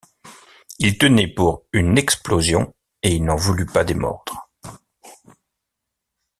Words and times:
Il 0.79 0.97
tenait 0.97 1.27
pour 1.27 1.67
«une 1.73 1.95
explosion», 1.95 2.73
et 3.03 3.13
il 3.13 3.23
n’en 3.23 3.35
voulut 3.35 3.67
pas 3.67 3.83
démordre. 3.83 4.49